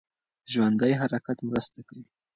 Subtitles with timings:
[0.51, 2.05] ژوندی حرکت مرسته کوي.